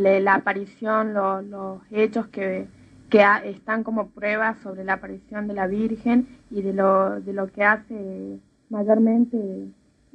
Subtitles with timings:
[0.00, 2.66] la aparición, los hechos que,
[3.08, 7.48] que están como pruebas sobre la aparición de la Virgen y de lo, de lo
[7.48, 8.38] que hace
[8.70, 9.68] mayormente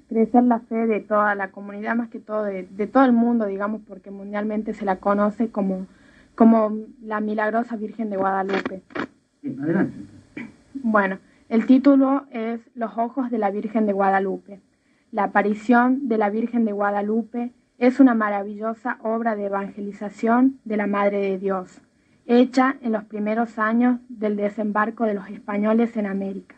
[0.08, 3.82] crecer la fe de toda la comunidad, más que todo de, todo el mundo, digamos,
[3.88, 5.88] porque mundialmente se la conoce como,
[6.36, 8.82] como la milagrosa Virgen de Guadalupe.
[9.44, 9.98] adelante.
[10.74, 11.20] Bueno,
[11.50, 14.62] el título es Los ojos de la Virgen de Guadalupe.
[15.12, 20.88] La aparición de la Virgen de Guadalupe es una maravillosa obra de evangelización de la
[20.88, 21.82] Madre de Dios,
[22.26, 26.56] hecha en los primeros años del desembarco de los españoles en América.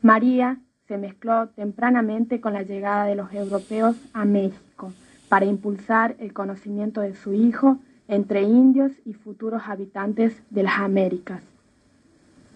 [0.00, 0.58] María
[0.88, 4.92] se mezcló tempranamente con la llegada de los europeos a México
[5.28, 11.42] para impulsar el conocimiento de su Hijo entre indios y futuros habitantes de las Américas.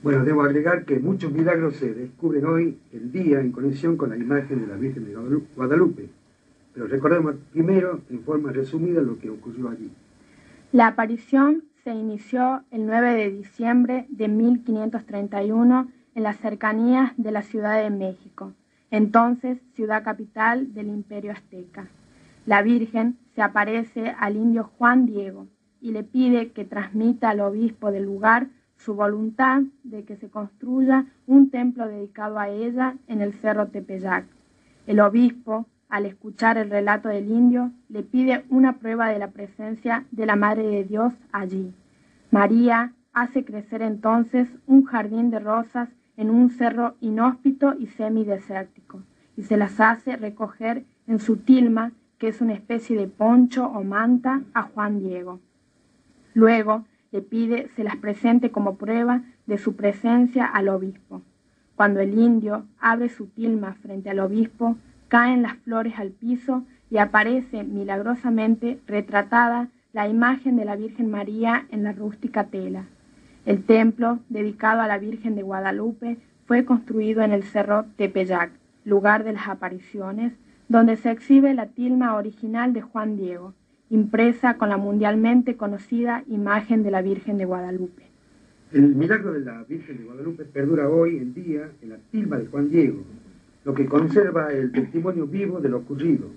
[0.02, 4.16] Bueno, debo agregar que muchos milagros se descubren hoy el día en conexión con la
[4.16, 5.14] imagen de la Virgen de
[5.56, 6.08] Guadalupe
[6.78, 9.90] pero recordemos primero, en forma resumida, lo que ocurrió allí.
[10.70, 17.42] La aparición se inició el 9 de diciembre de 1531 en las cercanías de la
[17.42, 18.52] Ciudad de México,
[18.92, 21.88] entonces ciudad capital del Imperio Azteca.
[22.46, 25.48] La Virgen se aparece al indio Juan Diego
[25.80, 31.06] y le pide que transmita al obispo del lugar su voluntad de que se construya
[31.26, 34.26] un templo dedicado a ella en el Cerro Tepeyac.
[34.86, 40.04] El obispo al escuchar el relato del indio, le pide una prueba de la presencia
[40.10, 41.72] de la Madre de Dios allí.
[42.30, 49.02] María hace crecer entonces un jardín de rosas en un cerro inhóspito y semidesértico,
[49.36, 53.82] y se las hace recoger en su tilma, que es una especie de poncho o
[53.84, 55.40] manta, a Juan Diego.
[56.34, 61.22] Luego le pide se las presente como prueba de su presencia al obispo.
[61.76, 64.76] Cuando el indio abre su tilma frente al obispo,
[65.08, 71.66] caen las flores al piso y aparece milagrosamente retratada la imagen de la Virgen María
[71.70, 72.84] en la rústica tela.
[73.46, 78.50] El templo, dedicado a la Virgen de Guadalupe, fue construido en el cerro Tepeyac,
[78.84, 80.32] lugar de las apariciones,
[80.68, 83.54] donde se exhibe la tilma original de Juan Diego,
[83.90, 88.02] impresa con la mundialmente conocida imagen de la Virgen de Guadalupe.
[88.72, 92.46] El milagro de la Virgen de Guadalupe perdura hoy en día en la tilma de
[92.46, 93.02] Juan Diego,
[93.64, 96.28] lo que conserva el testimonio vivo de lo ocurrido.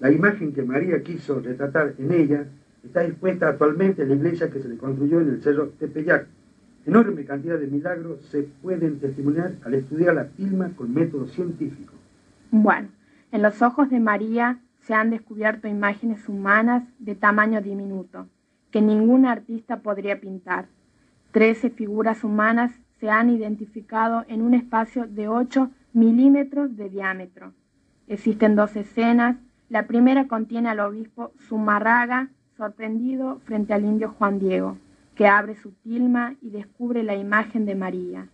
[0.00, 2.46] La imagen que María quiso retratar en ella
[2.84, 6.26] está expuesta actualmente en la iglesia que se le construyó en el Cerro Tepeyac.
[6.86, 11.94] Enorme cantidad de milagros se pueden testimoniar al estudiar la tilma con método científico.
[12.50, 12.88] Bueno,
[13.32, 18.26] en los ojos de María se han descubierto imágenes humanas de tamaño diminuto,
[18.70, 20.66] que ningún artista podría pintar.
[21.32, 27.54] Trece figuras humanas se han identificado en un espacio de 8 milímetros de diámetro.
[28.06, 29.36] Existen dos escenas.
[29.70, 34.76] La primera contiene al obispo Zumarraga sorprendido frente al indio Juan Diego,
[35.14, 38.28] que abre su tilma y descubre la imagen de María.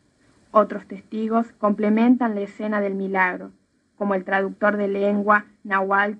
[0.50, 3.52] Otros testigos complementan la escena del milagro,
[3.96, 6.18] como el traductor de lengua nahuatl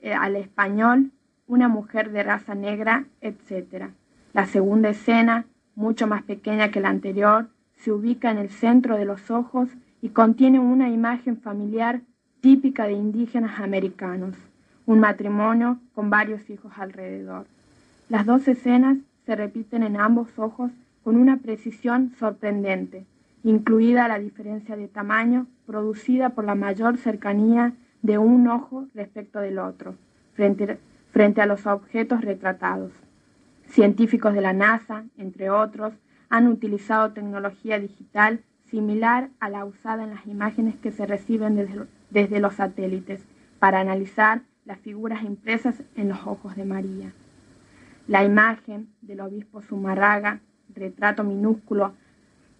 [0.00, 1.10] eh, al español,
[1.46, 3.86] una mujer de raza negra, etc.
[4.32, 7.48] La segunda escena, mucho más pequeña que la anterior,
[7.84, 9.68] se ubica en el centro de los ojos
[10.00, 12.00] y contiene una imagen familiar
[12.40, 14.36] típica de indígenas americanos,
[14.86, 17.44] un matrimonio con varios hijos alrededor.
[18.08, 18.96] Las dos escenas
[19.26, 20.70] se repiten en ambos ojos
[21.02, 23.04] con una precisión sorprendente,
[23.42, 29.58] incluida la diferencia de tamaño producida por la mayor cercanía de un ojo respecto del
[29.58, 29.94] otro,
[30.32, 32.92] frente, a los objetos retratados.
[33.68, 35.92] Científicos de la NASA, entre otros,
[36.28, 38.40] han utilizado tecnología digital
[38.70, 41.54] similar a la usada en las imágenes que se reciben
[42.10, 43.24] desde, los satélites
[43.58, 47.12] para analizar las figuras impresas en los ojos de María.
[48.08, 50.40] La imagen del obispo Zumarraga,
[50.74, 51.94] retrato minúsculo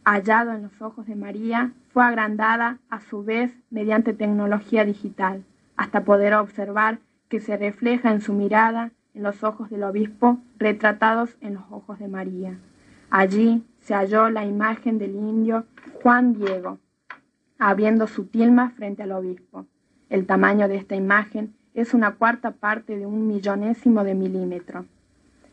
[0.04, 5.44] hallado en los ojos de María, fue agrandada a su vez mediante tecnología digital,
[5.76, 11.36] hasta poder observar que se refleja en su mirada en los ojos del obispo retratados
[11.40, 12.58] en los ojos de María.
[13.10, 15.66] Allí se halló la imagen del indio
[16.02, 16.78] Juan Diego,
[17.58, 19.66] abriendo su tilma frente al obispo.
[20.08, 24.86] El tamaño de esta imagen es una cuarta parte de un millonésimo de milímetro.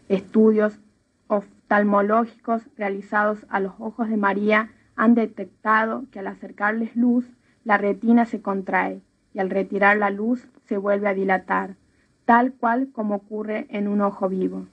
[0.07, 0.80] Estudios
[1.27, 7.25] oftalmológicos realizados a los ojos de María han detectado que al acercarles luz,
[7.63, 9.01] la retina se contrae
[9.33, 11.75] y al retirar la luz se vuelve a dilatar,
[12.25, 14.68] tal cual como ocurre en un ojo vivo.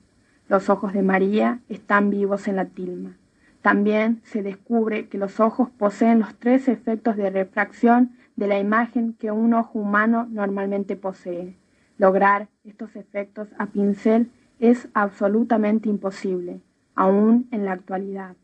[0.48, 3.16] Los ojos de María están vivos en la tilma.
[3.60, 9.12] También se descubre que los ojos poseen los tres efectos de refracción de la imagen
[9.12, 11.56] que un ojo humano normalmente posee.
[11.98, 16.60] Lograr estos efectos a pincel es absolutamente imposible,
[16.94, 18.36] aún en la actualidad.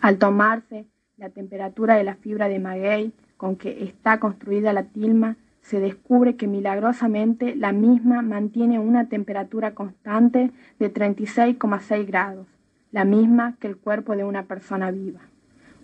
[0.00, 0.86] Al tomarse
[1.16, 6.36] la temperatura de la fibra de maguey con que está construida la tilma, se descubre
[6.36, 12.46] que milagrosamente la misma mantiene una temperatura constante de 36,6 grados,
[12.90, 15.20] la misma que el cuerpo de una persona viva.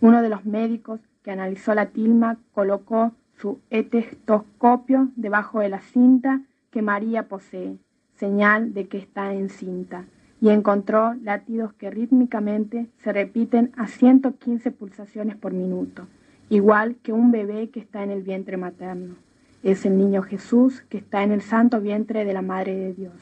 [0.00, 6.42] Uno de los médicos que analizó la tilma colocó su estetoscopio debajo de la cinta
[6.70, 7.78] que María posee,
[8.16, 10.04] señal de que está encinta,
[10.40, 16.06] y encontró latidos que rítmicamente se repiten a 115 pulsaciones por minuto,
[16.48, 19.16] igual que un bebé que está en el vientre materno.
[19.62, 23.14] Es el niño Jesús que está en el santo vientre de la Madre de Dios.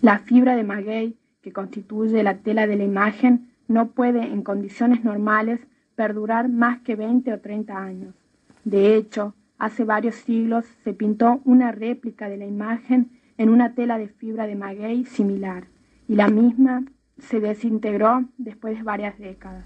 [0.00, 5.04] La fibra de maguey que constituye la tela de la imagen no puede en condiciones
[5.04, 5.60] normales
[5.94, 8.14] perdurar más que 20 o 30 años.
[8.64, 13.98] De hecho, hace varios siglos se pintó una réplica de la imagen en una tela
[13.98, 15.64] de fibra de maguey similar,
[16.08, 16.84] y la misma
[17.18, 19.64] se desintegró después de varias décadas.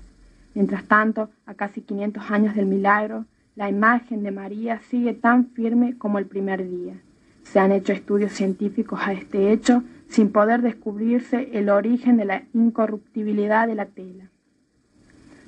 [0.55, 3.26] Mientras tanto, a casi 500 años del milagro,
[3.56, 6.94] la imagen de María sigue tan firme como el primer día.
[7.43, 12.43] Se han hecho estudios científicos a este hecho sin poder descubrirse el origen de la
[12.53, 14.25] incorruptibilidad de la tela.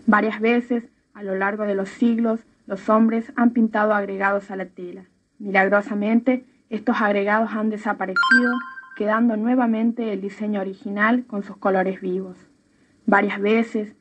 [0.07, 4.67] Varias veces, a lo largo de los siglos, los hombres han pintado agregados a la
[4.67, 5.05] tela.
[5.39, 8.59] Milagrosamente, estos agregados han desaparecido,
[8.97, 12.37] quedando nuevamente el diseño original con sus colores vivos.
[13.05, 13.95] Varias veces,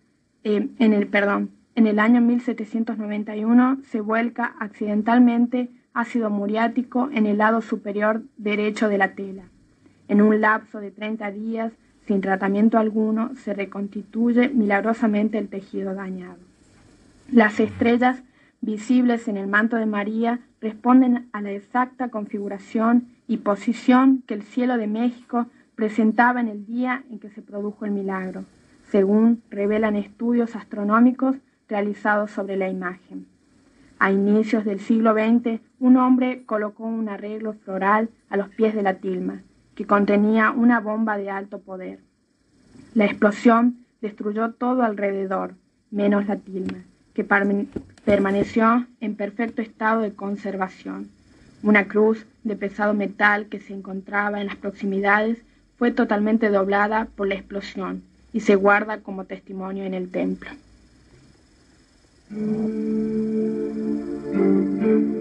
[0.44, 7.38] eh, en el perdón, en el año 1791 se vuelca accidentalmente ácido muriático en el
[7.38, 9.44] lado superior derecho de la tela.
[10.08, 11.72] En un lapso de 30 días,
[12.08, 16.40] sin tratamiento alguno, se reconstituye milagrosamente el tejido dañado.
[17.32, 18.24] Las estrellas
[18.60, 24.42] visibles en el manto de María responden a la exacta configuración y posición que el
[24.42, 28.46] cielo de México presentaba en el día en que se produjo el milagro,
[28.90, 31.36] según revelan estudios astronómicos
[31.68, 33.28] realizados sobre la imagen.
[34.00, 38.84] A inicios del siglo XX, un hombre colocó un arreglo floral a los pies de
[38.84, 39.42] la tilma,
[39.76, 42.00] que contenía una bomba de alto poder.
[42.94, 45.56] La explosión destruyó todo alrededor,
[45.92, 46.80] menos la tilma,
[47.14, 51.10] que permaneció en perfecto estado de conservación.
[51.64, 55.40] Una cruz de pesado metal que se encontraba en las proximidades
[55.78, 60.52] fue totalmente doblada por la explosión y se guarda como testimonio en el templo.
[62.30, 62.40] thank
[64.82, 65.17] you